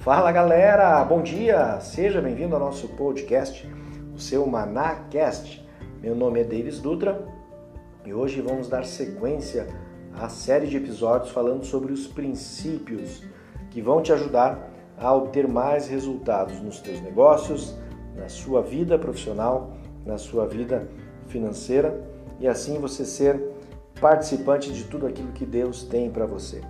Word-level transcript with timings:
Fala 0.00 0.32
galera, 0.32 1.04
bom 1.04 1.20
dia! 1.20 1.78
Seja 1.78 2.22
bem-vindo 2.22 2.54
ao 2.54 2.60
nosso 2.60 2.88
podcast, 2.88 3.70
o 4.14 4.18
seu 4.18 4.46
ManaCast. 4.46 5.62
Meu 6.00 6.14
nome 6.14 6.40
é 6.40 6.44
Davis 6.44 6.80
Dutra 6.80 7.28
e 8.06 8.14
hoje 8.14 8.40
vamos 8.40 8.66
dar 8.66 8.86
sequência 8.86 9.66
à 10.14 10.30
série 10.30 10.68
de 10.68 10.78
episódios 10.78 11.30
falando 11.32 11.66
sobre 11.66 11.92
os 11.92 12.06
princípios 12.06 13.22
que 13.68 13.82
vão 13.82 14.00
te 14.00 14.10
ajudar 14.10 14.70
a 14.96 15.12
obter 15.12 15.46
mais 15.46 15.86
resultados 15.86 16.58
nos 16.62 16.80
teus 16.80 16.98
negócios, 17.02 17.76
na 18.16 18.30
sua 18.30 18.62
vida 18.62 18.98
profissional, 18.98 19.76
na 20.06 20.16
sua 20.16 20.46
vida 20.46 20.88
financeira 21.26 22.02
e 22.40 22.48
assim 22.48 22.78
você 22.78 23.04
ser 23.04 23.38
participante 24.00 24.72
de 24.72 24.84
tudo 24.84 25.06
aquilo 25.06 25.32
que 25.32 25.44
Deus 25.44 25.82
tem 25.82 26.10
para 26.10 26.24
você. 26.24 26.62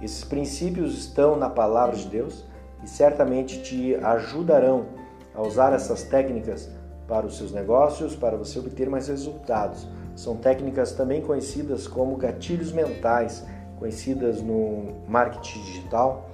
Esses 0.00 0.22
princípios 0.22 0.96
estão 0.96 1.34
na 1.34 1.50
palavra 1.50 1.96
de 1.96 2.06
Deus 2.06 2.46
e 2.82 2.88
certamente 2.88 3.62
te 3.62 3.94
ajudarão 3.96 4.86
a 5.34 5.42
usar 5.42 5.72
essas 5.72 6.02
técnicas 6.02 6.70
para 7.06 7.26
os 7.26 7.36
seus 7.36 7.52
negócios, 7.52 8.14
para 8.14 8.36
você 8.36 8.58
obter 8.58 8.88
mais 8.88 9.08
resultados. 9.08 9.88
São 10.14 10.36
técnicas 10.36 10.92
também 10.92 11.22
conhecidas 11.22 11.86
como 11.86 12.16
gatilhos 12.16 12.72
mentais, 12.72 13.44
conhecidas 13.78 14.42
no 14.42 14.94
marketing 15.08 15.60
digital, 15.62 16.28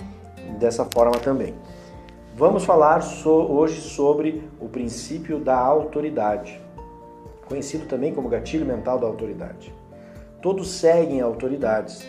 dessa 0.58 0.84
forma 0.86 1.18
também. 1.18 1.54
Vamos 2.36 2.64
falar 2.64 3.00
so, 3.02 3.30
hoje 3.30 3.80
sobre 3.80 4.42
o 4.60 4.68
princípio 4.68 5.38
da 5.38 5.56
autoridade, 5.56 6.60
conhecido 7.46 7.86
também 7.86 8.12
como 8.12 8.28
gatilho 8.28 8.66
mental 8.66 8.98
da 8.98 9.06
autoridade. 9.06 9.72
Todos 10.42 10.72
seguem 10.72 11.20
autoridades. 11.20 12.06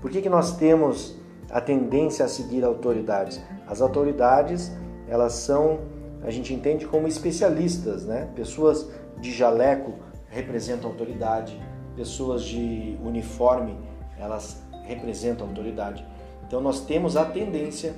Por 0.00 0.10
que, 0.10 0.22
que 0.22 0.28
nós 0.28 0.56
temos 0.56 1.16
a 1.50 1.60
tendência 1.60 2.24
a 2.24 2.28
seguir 2.28 2.64
autoridades? 2.64 3.40
As 3.66 3.80
autoridades, 3.80 4.72
elas 5.08 5.34
são, 5.34 5.80
a 6.22 6.30
gente 6.30 6.52
entende 6.52 6.86
como 6.86 7.06
especialistas, 7.06 8.04
né? 8.04 8.28
Pessoas 8.34 8.88
de 9.20 9.32
jaleco 9.32 9.94
representam 10.28 10.90
autoridade, 10.90 11.60
pessoas 11.96 12.42
de 12.44 12.98
uniforme, 13.04 13.78
elas 14.18 14.62
representam 14.84 15.46
autoridade. 15.46 16.04
Então 16.46 16.60
nós 16.60 16.80
temos 16.80 17.16
a 17.16 17.24
tendência, 17.24 17.94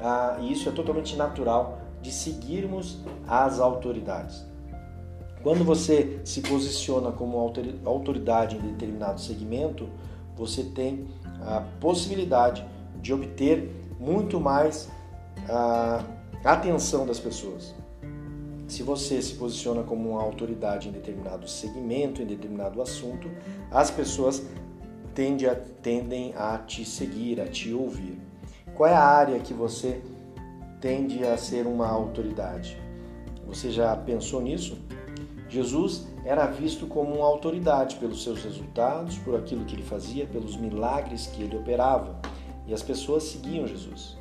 a, 0.00 0.38
e 0.40 0.52
isso 0.52 0.68
é 0.68 0.72
totalmente 0.72 1.16
natural, 1.16 1.78
de 2.02 2.12
seguirmos 2.12 3.00
as 3.26 3.58
autoridades. 3.58 4.44
Quando 5.42 5.64
você 5.64 6.20
se 6.24 6.40
posiciona 6.40 7.12
como 7.12 7.38
autoridade 7.84 8.56
em 8.56 8.60
determinado 8.60 9.20
segmento, 9.20 9.88
você 10.36 10.64
tem 10.64 11.06
a 11.40 11.62
possibilidade 11.80 12.66
de 13.06 13.14
obter 13.14 13.70
muito 14.00 14.40
mais 14.40 14.88
a 15.48 16.04
atenção 16.44 17.06
das 17.06 17.20
pessoas. 17.20 17.72
Se 18.66 18.82
você 18.82 19.22
se 19.22 19.34
posiciona 19.34 19.84
como 19.84 20.10
uma 20.10 20.22
autoridade 20.22 20.88
em 20.88 20.92
determinado 20.92 21.48
segmento, 21.48 22.20
em 22.20 22.26
determinado 22.26 22.82
assunto, 22.82 23.30
as 23.70 23.92
pessoas 23.92 24.44
tendem 25.14 25.48
a, 25.48 25.54
tendem 25.54 26.34
a 26.36 26.58
te 26.58 26.84
seguir, 26.84 27.40
a 27.40 27.46
te 27.46 27.72
ouvir. 27.72 28.18
Qual 28.74 28.90
é 28.90 28.94
a 28.94 29.04
área 29.04 29.38
que 29.38 29.54
você 29.54 30.02
tende 30.80 31.24
a 31.24 31.36
ser 31.38 31.64
uma 31.64 31.86
autoridade? 31.88 32.76
Você 33.46 33.70
já 33.70 33.94
pensou 33.94 34.42
nisso? 34.42 34.78
Jesus 35.48 36.08
era 36.24 36.44
visto 36.46 36.88
como 36.88 37.14
uma 37.14 37.26
autoridade 37.26 37.94
pelos 37.96 38.24
seus 38.24 38.42
resultados, 38.42 39.16
por 39.18 39.36
aquilo 39.36 39.64
que 39.64 39.76
ele 39.76 39.84
fazia, 39.84 40.26
pelos 40.26 40.56
milagres 40.56 41.28
que 41.28 41.44
ele 41.44 41.56
operava. 41.56 42.20
E 42.66 42.74
as 42.74 42.82
pessoas 42.82 43.22
seguiam 43.24 43.66
Jesus. 43.66 44.16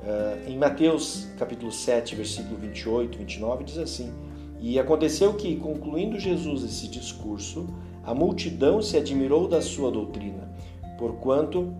Uh, 0.00 0.50
em 0.50 0.58
Mateus 0.58 1.28
capítulo 1.38 1.70
7, 1.70 2.16
versículo 2.16 2.56
28 2.56 3.16
29, 3.18 3.64
diz 3.64 3.78
assim: 3.78 4.12
E 4.60 4.78
aconteceu 4.78 5.34
que, 5.34 5.56
concluindo 5.56 6.18
Jesus 6.18 6.64
esse 6.64 6.88
discurso, 6.88 7.66
a 8.04 8.14
multidão 8.14 8.82
se 8.82 8.96
admirou 8.96 9.46
da 9.46 9.62
sua 9.62 9.90
doutrina, 9.90 10.52
porquanto 10.98 11.72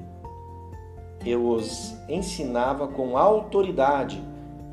eu 1.26 1.48
os 1.48 1.94
ensinava 2.08 2.88
com 2.88 3.16
autoridade 3.16 4.22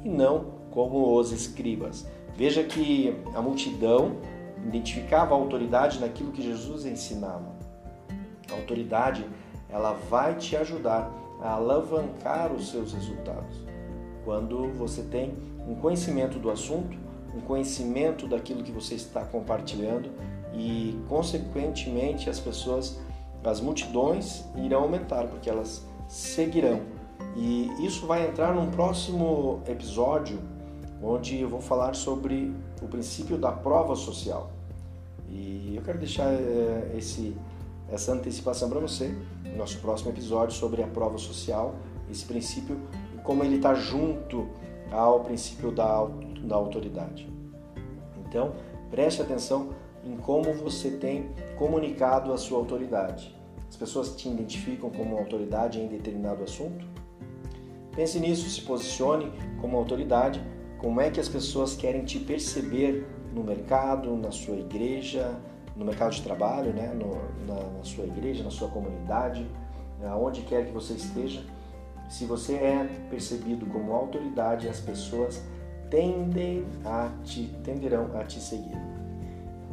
e 0.03 0.09
não 0.09 0.59
como 0.71 1.17
os 1.17 1.31
escribas. 1.31 2.07
Veja 2.35 2.63
que 2.63 3.15
a 3.33 3.41
multidão 3.41 4.17
identificava 4.65 5.33
a 5.33 5.37
autoridade 5.37 5.99
naquilo 5.99 6.31
que 6.31 6.41
Jesus 6.41 6.85
ensinava. 6.85 7.55
A 8.51 8.55
autoridade, 8.55 9.25
ela 9.69 9.93
vai 9.93 10.35
te 10.35 10.55
ajudar 10.55 11.11
a 11.41 11.51
alavancar 11.51 12.51
os 12.51 12.69
seus 12.69 12.93
resultados. 12.93 13.55
Quando 14.25 14.71
você 14.73 15.01
tem 15.03 15.37
um 15.67 15.75
conhecimento 15.75 16.39
do 16.39 16.49
assunto, 16.49 16.97
um 17.35 17.41
conhecimento 17.41 18.27
daquilo 18.27 18.63
que 18.63 18.71
você 18.71 18.95
está 18.95 19.23
compartilhando 19.23 20.09
e, 20.53 20.99
consequentemente, 21.07 22.29
as 22.29 22.39
pessoas, 22.39 22.99
as 23.43 23.61
multidões 23.61 24.43
irão 24.55 24.83
aumentar, 24.83 25.27
porque 25.27 25.49
elas 25.49 25.85
seguirão. 26.07 26.81
E 27.35 27.69
isso 27.85 28.07
vai 28.07 28.27
entrar 28.27 28.53
num 28.53 28.71
próximo 28.71 29.61
episódio, 29.67 30.39
onde 31.01 31.39
eu 31.39 31.47
vou 31.47 31.61
falar 31.61 31.95
sobre 31.95 32.53
o 32.81 32.87
princípio 32.87 33.37
da 33.37 33.51
prova 33.51 33.95
social. 33.95 34.51
E 35.29 35.73
eu 35.75 35.83
quero 35.83 35.99
deixar 35.99 36.33
é, 36.33 36.95
esse 36.97 37.35
essa 37.91 38.13
antecipação 38.13 38.69
para 38.69 38.79
você 38.79 39.15
no 39.43 39.57
nosso 39.57 39.79
próximo 39.79 40.11
episódio 40.11 40.55
sobre 40.55 40.83
a 40.83 40.87
prova 40.87 41.17
social, 41.17 41.75
esse 42.09 42.25
princípio 42.25 42.79
e 43.15 43.21
como 43.21 43.43
ele 43.43 43.55
está 43.55 43.73
junto 43.73 44.47
ao 44.91 45.21
princípio 45.21 45.71
da, 45.71 46.05
da 46.43 46.55
autoridade. 46.55 47.27
Então, 48.27 48.53
preste 48.89 49.21
atenção 49.21 49.69
em 50.03 50.15
como 50.17 50.53
você 50.53 50.91
tem 50.91 51.29
comunicado 51.57 52.31
a 52.31 52.37
sua 52.37 52.57
autoridade. 52.57 53.35
As 53.67 53.75
pessoas 53.75 54.15
te 54.15 54.27
identificam 54.27 54.89
como 54.89 55.17
autoridade 55.17 55.79
em 55.79 55.87
determinado 55.87 56.43
assunto? 56.43 56.85
Pense 57.95 58.19
nisso, 58.19 58.49
se 58.49 58.61
posicione 58.61 59.31
como 59.61 59.77
autoridade. 59.77 60.41
Como 60.77 61.01
é 61.01 61.11
que 61.11 61.19
as 61.19 61.27
pessoas 61.27 61.75
querem 61.75 62.03
te 62.05 62.19
perceber 62.19 63.05
no 63.33 63.43
mercado, 63.43 64.15
na 64.15 64.31
sua 64.31 64.55
igreja, 64.55 65.37
no 65.79 65.85
mercado 65.85 66.11
de 66.11 66.21
trabalho, 66.21 66.73
né? 66.73 66.93
No, 66.93 67.15
na, 67.47 67.63
na 67.77 67.83
sua 67.83 68.03
igreja, 68.03 68.43
na 68.43 68.51
sua 68.51 68.67
comunidade, 68.67 69.49
aonde 70.05 70.41
quer 70.41 70.65
que 70.65 70.73
você 70.73 70.93
esteja. 70.93 71.41
Se 72.09 72.25
você 72.25 72.55
é 72.55 72.89
percebido 73.09 73.65
como 73.67 73.93
autoridade, 73.93 74.67
as 74.67 74.81
pessoas 74.81 75.41
tendem 75.89 76.65
a 76.83 77.09
te, 77.23 77.45
tenderão 77.63 78.09
a 78.19 78.25
te 78.25 78.41
seguir. 78.41 78.77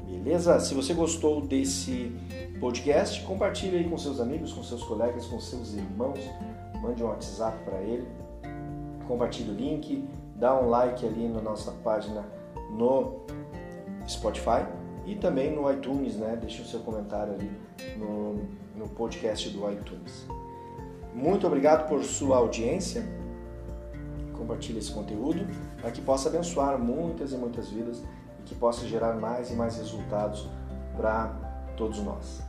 Beleza? 0.07 0.61
Se 0.61 0.75
você 0.75 0.95
gostou 0.95 1.41
desse 1.41 2.17
podcast, 2.61 3.23
compartilhe 3.25 3.79
aí 3.79 3.89
com 3.89 3.99
seus 3.99 4.21
amigos, 4.21 4.53
com 4.53 4.63
seus 4.63 4.85
colegas, 4.85 5.27
com 5.27 5.41
seus 5.41 5.75
irmãos. 5.75 6.21
Mande 6.81 7.03
um 7.03 7.09
WhatsApp 7.09 7.59
para 7.65 7.81
ele. 7.81 8.07
Compartilhe 9.09 9.51
o 9.51 9.55
link, 9.55 10.09
dá 10.37 10.55
um 10.61 10.69
like 10.69 11.05
ali 11.05 11.29
na 11.29 11.41
nossa 11.41 11.73
página 11.83 12.25
no 12.71 13.23
Spotify 14.07 14.67
e 15.07 15.15
também 15.15 15.55
no 15.55 15.71
iTunes, 15.73 16.17
né? 16.17 16.37
Deixe 16.39 16.61
o 16.61 16.67
seu 16.67 16.81
comentário 16.81 17.33
ali 17.35 17.51
no, 17.97 18.35
no 18.75 18.89
podcast 18.89 19.49
do 19.51 19.71
iTunes. 19.71 20.27
Muito 21.15 21.47
obrigado 21.47 21.89
por 21.89 22.05
sua 22.05 22.37
audiência. 22.37 23.07
Compartilhe 24.37 24.81
esse 24.81 24.93
conteúdo 24.93 25.47
para 25.81 25.91
que 25.91 26.03
possa 26.03 26.29
abençoar 26.29 26.79
muitas 26.79 27.33
e 27.33 27.37
muitas 27.37 27.71
vidas 27.71 28.03
e 28.39 28.43
que 28.43 28.55
possa 28.55 28.87
gerar 28.87 29.15
mais 29.15 29.51
e 29.51 29.55
mais 29.55 29.77
resultados 29.79 30.47
para 30.97 31.29
todos 31.77 32.01
nós. 32.01 32.43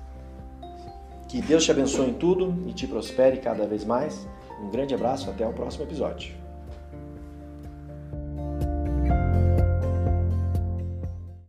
Que 1.29 1.41
Deus 1.41 1.63
te 1.63 1.71
abençoe 1.71 2.09
em 2.09 2.13
tudo 2.13 2.53
e 2.67 2.73
te 2.73 2.87
prospere 2.87 3.37
cada 3.37 3.65
vez 3.65 3.85
mais. 3.85 4.27
Um 4.61 4.69
grande 4.69 4.95
abraço, 4.95 5.29
até 5.29 5.45
o 5.45 5.53
próximo 5.53 5.83
episódio. 5.83 6.46